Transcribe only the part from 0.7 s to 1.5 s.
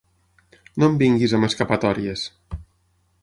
No em vinguis amb